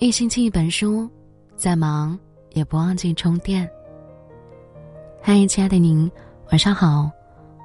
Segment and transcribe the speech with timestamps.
[0.00, 1.10] 一星期一本书，
[1.56, 2.16] 再忙
[2.52, 3.68] 也不忘记充电。
[5.20, 6.08] 嗨，亲爱的您，
[6.52, 7.10] 晚上好，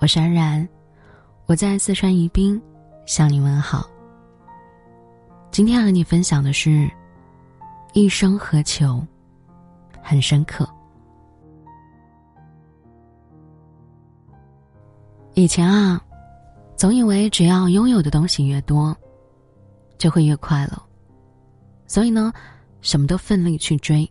[0.00, 0.66] 我是安然，
[1.44, 2.60] 我在四川宜宾
[3.04, 3.86] 向你问好。
[5.50, 6.90] 今天和你分享的是，
[7.92, 9.06] 一生何求，
[10.02, 10.66] 很深刻。
[15.34, 16.02] 以前啊，
[16.74, 18.96] 总以为只要拥有的东西越多，
[19.98, 20.82] 就会越快乐。
[21.86, 22.32] 所以呢，
[22.80, 24.10] 什么都奋力去追。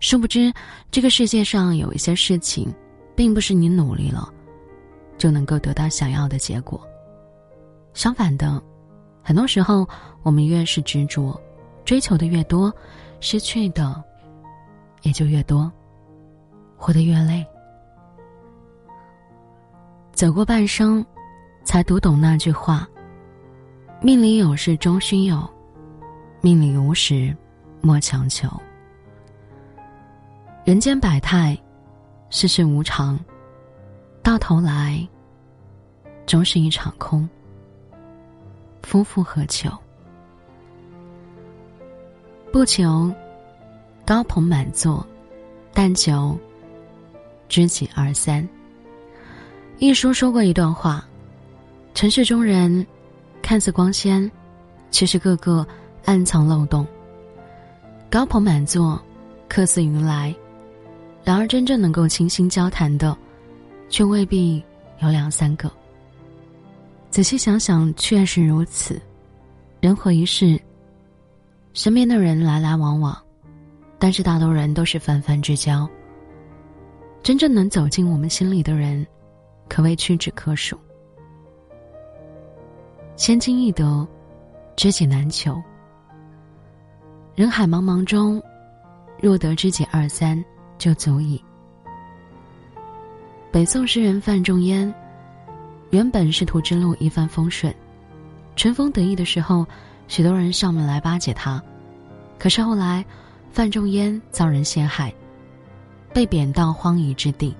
[0.00, 0.52] 殊不知，
[0.90, 2.72] 这个世界上有一些事情，
[3.16, 4.32] 并不是你努力了，
[5.16, 6.80] 就能够得到想要的结果。
[7.94, 8.62] 相反的，
[9.22, 9.88] 很多时候
[10.22, 11.40] 我们越是执着，
[11.84, 12.74] 追求的越多，
[13.20, 14.02] 失去的
[15.02, 15.72] 也就越多，
[16.76, 17.46] 活得越累。
[20.12, 21.04] 走过半生，
[21.64, 22.86] 才读懂那句话
[24.02, 25.48] ：“命里有时终须有，
[26.44, 27.34] 命里无时
[27.80, 28.46] 莫强求。”
[30.62, 31.58] 人间百态，
[32.28, 33.18] 世事无常，
[34.22, 35.08] 到头来，
[36.26, 37.26] 终是一场空。
[38.82, 39.70] 夫复何求？
[42.52, 43.10] 不求
[44.04, 45.04] 高朋满座，
[45.72, 46.38] 但求
[47.48, 48.46] 知己二三。
[49.78, 51.02] 一书说过一段话：
[51.94, 52.86] 城市中人
[53.40, 54.30] 看似光鲜，
[54.90, 55.66] 其实个个
[56.04, 56.86] 暗藏漏洞。
[58.10, 59.00] 高朋满座，
[59.48, 60.34] 客似云来，
[61.24, 63.16] 然而真正能够倾心交谈的，
[63.88, 64.62] 却未必
[65.00, 65.70] 有两三个。
[67.10, 69.00] 仔细想想，确实如此。
[69.80, 70.60] 人活一世，
[71.72, 73.16] 身边的人来来往往，
[73.98, 75.88] 但是大多人都是泛泛之交。
[77.22, 79.06] 真正能走进我们心里的人。
[79.66, 80.78] 可谓屈指可数。
[83.16, 84.06] 千金易得，
[84.76, 85.60] 知己难求。
[87.34, 88.40] 人海茫茫中，
[89.20, 90.42] 若得知己二三，
[90.78, 91.42] 就足矣。
[93.50, 94.92] 北宋诗人范仲淹，
[95.90, 97.74] 原本仕途之路一帆风顺，
[98.54, 99.66] 春风得意的时候，
[100.06, 101.60] 许多人上门来巴结他。
[102.38, 103.04] 可是后来，
[103.50, 105.12] 范仲淹遭人陷害，
[106.12, 107.52] 被贬到荒夷之地。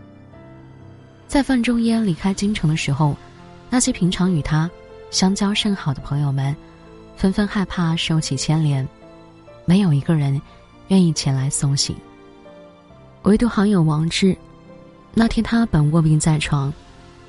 [1.27, 3.17] 在范仲淹离开京城的时候，
[3.69, 4.71] 那些平常与他
[5.11, 6.55] 相交甚好的朋友们，
[7.17, 8.87] 纷纷害怕受起牵连，
[9.65, 10.41] 没有一个人
[10.89, 11.97] 愿意前来送行。
[13.23, 14.37] 唯独好友王志，
[15.15, 16.73] 那天他本卧病在床，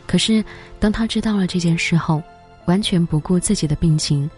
[0.07, 0.43] 可是
[0.79, 2.21] 当他知道了这件事后，
[2.65, 4.29] 完全不顾自己的病情，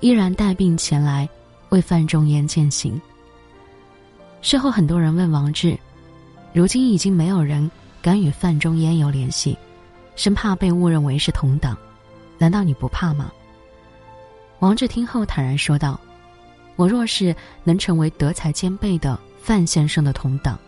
[0.00, 1.28] 依然带病前来
[1.68, 3.00] 为范仲淹饯行。
[4.42, 5.78] 事后很多人问王志，
[6.52, 7.70] 如今已经没有人。
[8.02, 9.58] 敢与范仲淹有联系，
[10.14, 11.76] 生怕被误认为是同党，
[12.38, 13.32] 难道你不怕吗？
[14.60, 15.98] 王志听后坦然说道
[16.76, 20.58] ：“我若是能成为德才兼备的范先生的同党，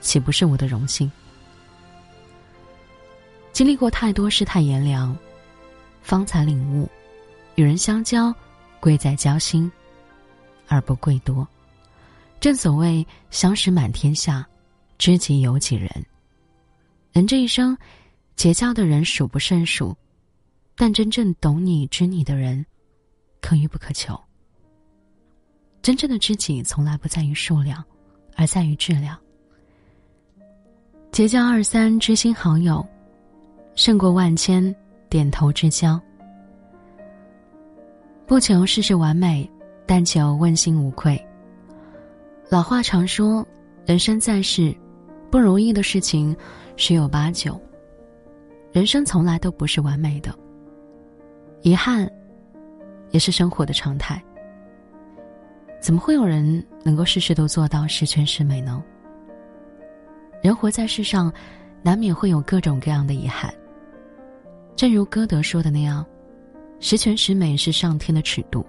[0.00, 1.10] 岂不是我的荣幸？”
[3.52, 5.16] 经历过太多世态炎凉，
[6.02, 6.88] 方才领悟，
[7.54, 8.34] 与人相交，
[8.80, 9.70] 贵在交心，
[10.68, 11.46] 而不贵多。
[12.38, 14.46] 正所谓相识满天下，
[14.98, 15.90] 知己有几人。
[17.12, 17.76] 人这一生，
[18.36, 19.96] 结交的人数不胜数，
[20.76, 22.64] 但真正懂你、知你的人，
[23.40, 24.25] 可遇不可求。
[25.86, 27.80] 真正的知己从来不在于数量，
[28.34, 29.16] 而在于质量。
[31.12, 32.84] 结交二三知心好友，
[33.76, 34.74] 胜过万千
[35.08, 35.96] 点头之交。
[38.26, 39.48] 不求事事完美，
[39.86, 41.24] 但求问心无愧。
[42.50, 43.46] 老话常说，
[43.86, 44.76] 人生在世，
[45.30, 46.36] 不容易的事情。
[46.74, 47.60] 十有八九，
[48.72, 50.36] 人生从来都不是完美的，
[51.62, 52.10] 遗憾
[53.12, 54.20] 也是生活的常态。
[55.86, 58.82] 怎么会有人能够事事都做到十全十美呢？
[60.42, 61.32] 人活在世上，
[61.80, 63.54] 难免会有各种各样的遗憾。
[64.74, 66.04] 正如歌德说的那样，
[66.80, 68.66] 十全十美是上天的尺度，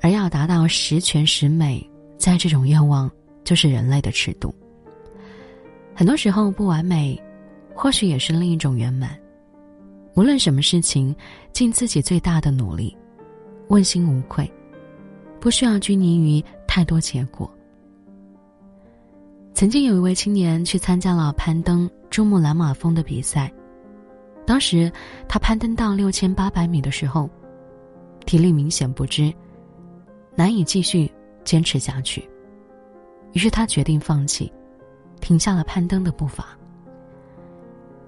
[0.00, 1.88] 而要达到十全十美，
[2.18, 3.08] 在这种愿望
[3.44, 4.52] 就是人类的尺度。
[5.94, 7.16] 很多时候不完美。
[7.76, 9.16] 或许也是另一种圆满。
[10.16, 11.14] 无论什么事情，
[11.52, 12.94] 尽自己最大的努力，
[13.68, 14.50] 问心无愧，
[15.40, 17.50] 不需要拘泥于太多结果。
[19.54, 23.52] 曾经有一位青年去参加了攀登珠穆朗玛峰的比赛，
[24.46, 24.90] 当时
[25.28, 27.28] 他攀登到六千八百米的时候，
[28.24, 29.32] 体力明显不支，
[30.34, 31.10] 难以继续
[31.44, 32.26] 坚持下去，
[33.32, 34.50] 于是他决定放弃，
[35.20, 36.56] 停下了攀登的步伐。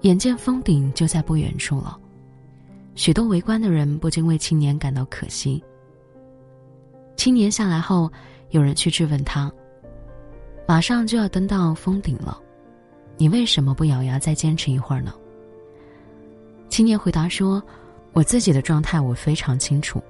[0.01, 1.97] 眼见峰顶就在不远处了，
[2.95, 5.63] 许多围观的人不禁为青年感到可惜。
[7.23, 8.11] 青年下来后，
[8.49, 9.49] 有人去质问他
[10.67, 12.37] ：“马上就要登到峰顶了，
[13.15, 15.13] 你为什么不咬牙再坚持一会儿呢？”
[16.67, 17.63] 青年回答说
[18.11, 20.03] ：“我自己的状态我非常清楚。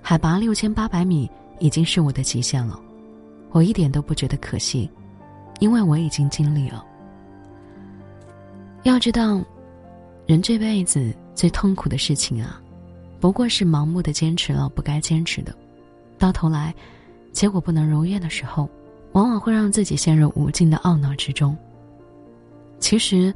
[0.00, 2.80] 海拔六千八百米已经是我的极限了，
[3.50, 4.88] 我一点都不觉得可惜，
[5.58, 6.86] 因为我已经尽力了。
[8.84, 9.42] 要知道，
[10.28, 12.62] 人这辈子最痛苦的事情啊，
[13.18, 15.52] 不过是盲目的坚持了不该坚持的，
[16.22, 16.72] 到头来，
[17.32, 18.70] 结果不能如愿的时候，
[19.12, 21.56] 往往会让自己陷入无尽的懊恼之中。
[22.78, 23.34] 其实。”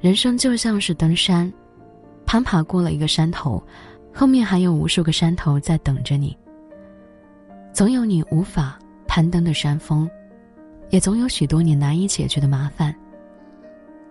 [0.00, 1.52] 人生就像是登山，
[2.24, 3.60] 攀爬过了一个山头，
[4.14, 6.38] 后面还有无数个山头在等着你。
[7.72, 10.08] 总有你无法攀登的山峰，
[10.90, 12.94] 也总有许多你难以解决的麻烦。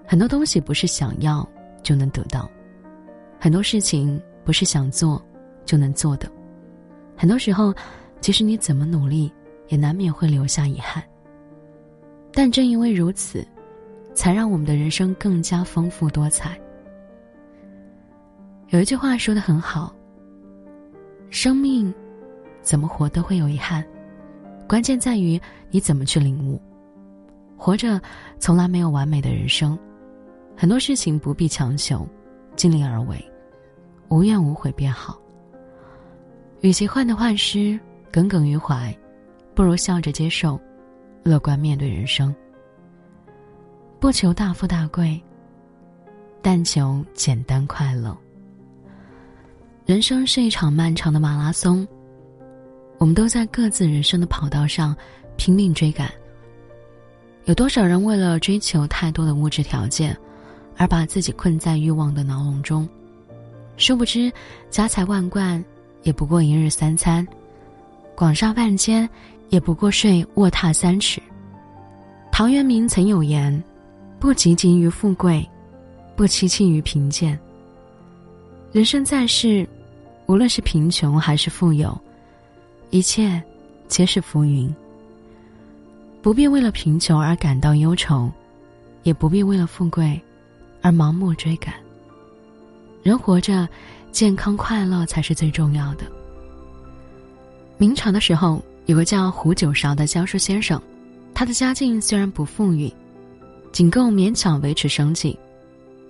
[0.06, 1.47] 很多东西不是想要
[1.81, 2.51] 就能得到，
[3.39, 5.25] 很多事情不是想做
[5.63, 6.30] 就能做的。
[7.15, 7.73] 很多时候，
[8.19, 9.31] 即使你怎么努力，
[9.68, 11.04] 也难免会留下遗憾。
[12.31, 13.46] 但正因为如此。
[14.18, 16.60] 才让我们的人生更加丰富多彩。
[18.69, 19.96] 有一句话说的很好
[21.30, 21.94] ：“生命
[22.64, 23.86] 怎么活都会有遗憾，
[24.68, 26.60] 关键在于你怎么去领悟。
[27.56, 28.02] 活着
[28.40, 29.78] 从来没有完美的人生，
[30.56, 32.04] 很多事情不必强求，
[32.56, 33.24] 尽力而为，
[34.10, 35.22] 无怨无悔便好。
[36.62, 37.80] 与其患得患失、
[38.12, 38.95] 耿耿于怀，
[39.54, 40.59] 不如笑着接受，
[41.24, 42.33] 乐观面对人生。”
[44.00, 45.19] 不求大富大贵，
[46.42, 48.15] 但求简单快乐。
[49.86, 51.88] 人生是一场漫长的马拉松，
[53.00, 54.95] 我们都在各自人生的跑道上
[55.36, 56.12] 拼命追赶。
[57.45, 60.15] 有多少人为了追求太多的物质条件，
[60.75, 62.88] 而把自己困在欲望的牢笼中？
[63.77, 64.31] 殊不知，
[64.69, 65.63] 家财万贯
[66.04, 67.27] 也不过一日三餐，
[68.18, 69.08] 广厦万间
[69.50, 71.22] 也不过睡卧榻三尺。
[72.31, 73.64] 陶渊明曾有言。
[74.19, 75.48] 不汲汲于富贵，
[76.16, 77.40] 不戚戚于贫贱。
[78.72, 79.69] 人生在世，
[80.25, 81.96] 无论是贫穷还是富有，
[82.90, 83.40] 一切
[83.88, 84.75] 皆是浮云。
[86.19, 88.28] 不必为了贫穷而感到忧愁，
[89.04, 90.19] 也不必为了富贵
[90.81, 91.75] 而盲目追赶。
[93.04, 93.69] 人活着，
[94.12, 96.17] 健康快乐才是最重要的。
[97.79, 100.81] 明朝的时候，有个叫胡九韶的教书先生，
[101.33, 102.91] 他的家境虽然不富裕。
[103.71, 105.38] 仅够勉强维持生计，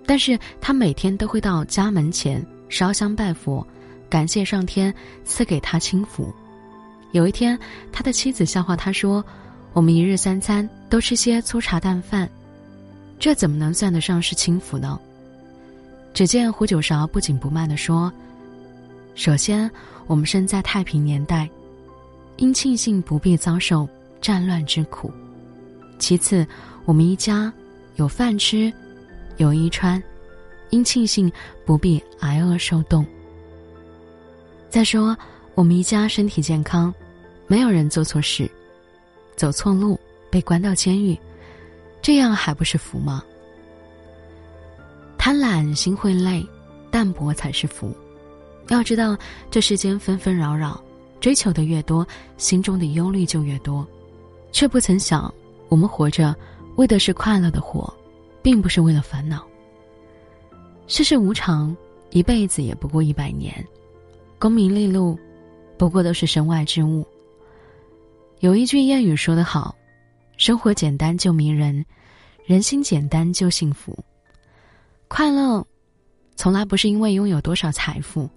[0.06, 3.66] 但是他每天都会到家门前烧香拜佛，
[4.10, 4.94] 感谢上天
[5.26, 6.34] 赐给他清福。
[7.12, 7.60] 有一天，
[7.92, 9.26] 他的妻子笑话他说
[9.74, 12.30] ：“我们一日三餐都吃些粗茶淡饭，
[13.20, 14.98] 这怎么能算得上是清福呢？”
[16.14, 18.10] 只见胡九韶不紧不慢地说
[19.14, 19.70] ：“首先，
[20.06, 21.50] 我们生在太平年代，
[22.38, 23.88] 应庆幸不必遭受
[24.22, 25.10] 战乱之苦；
[26.00, 26.46] 其次，”
[26.86, 27.52] 我们一家
[27.98, 28.72] 有饭吃，
[29.36, 30.02] 有衣穿，
[30.70, 31.30] 应庆幸
[31.66, 33.06] 不必挨饿受冻。
[34.70, 35.18] 再说，
[35.54, 36.94] 我们一家身体健康，
[37.46, 38.50] 没有人做错事，
[39.36, 40.00] 走错路
[40.30, 41.20] 被关到监狱，
[42.02, 43.22] 这样还不是福吗？
[45.18, 46.48] 贪婪心会累，
[46.90, 47.94] 淡泊才是福。
[48.70, 49.18] 要知道，
[49.52, 50.82] 这世间纷纷扰扰，
[51.20, 52.08] 追求的越多，
[52.38, 53.86] 心中的忧虑就越多，
[54.52, 55.34] 却不曾想，
[55.70, 56.36] 我们活着。
[56.76, 57.92] 为的是快乐的活，
[58.44, 59.44] 并不是为了烦恼。
[60.86, 61.76] 世事无常，
[62.12, 63.52] 一辈子也不过一百年，
[64.38, 65.18] 功名利禄，
[65.76, 67.04] 不过都是身外之物。
[68.42, 69.76] 有一句谚语说得好
[70.38, 71.84] ：“生活简单就迷人，
[72.46, 73.98] 人心简单就幸福。”
[75.10, 75.66] 快乐，
[76.36, 78.30] 从来不是因为拥有多少财富，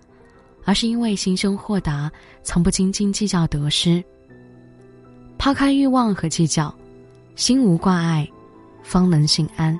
[0.70, 2.08] 而是因为心胸豁达，
[2.44, 4.00] 从不斤斤计较得失。
[5.36, 6.72] 抛开欲望和计较。
[7.34, 8.28] 心无挂碍，
[8.80, 9.76] 方能心安。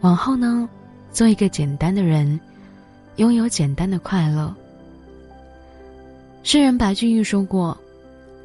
[0.00, 0.66] 往后呢，
[1.12, 2.40] 做一个简单的人，
[3.16, 4.54] 拥有简单的快乐。
[6.42, 7.76] 诗人白居易说过：“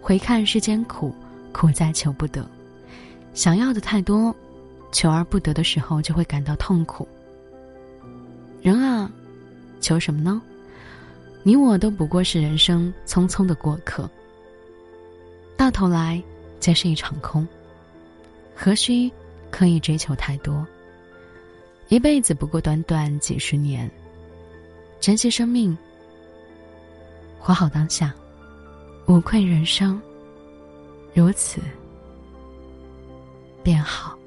[0.04, 1.16] 回看世间苦，
[1.54, 2.46] 苦在求不得。
[3.34, 4.36] 想要的太多，
[4.92, 7.08] 求而不得的时候，就会感到痛苦。
[8.62, 9.10] 人啊，
[9.80, 10.42] 求什么呢？
[11.44, 14.10] 你我都不过是人生匆匆的过客，
[15.58, 16.22] 到头来。”
[16.60, 17.48] 皆是一场空，
[18.54, 19.10] 何须
[19.50, 20.68] 刻意追求太多？
[21.88, 23.90] 一辈子不过短短几十年，
[25.00, 25.76] 珍惜生命，
[27.40, 28.14] 活好当下，
[29.08, 30.02] 无愧人生，
[31.14, 31.62] 如此
[33.64, 34.19] 便好。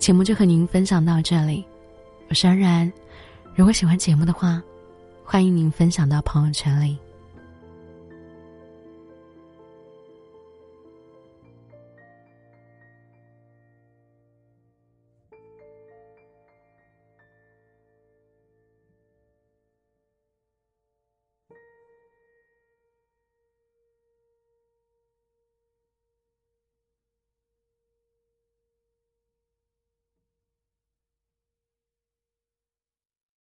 [0.00, 1.62] 节目就和您分享到这里，
[2.30, 2.90] 我是安然。
[3.54, 4.60] 如果喜欢节目的话，
[5.22, 6.96] 欢迎您分享到朋友圈里。